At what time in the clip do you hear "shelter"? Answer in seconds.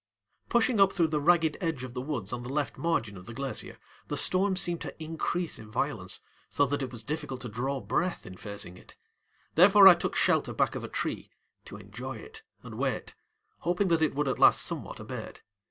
10.15-10.53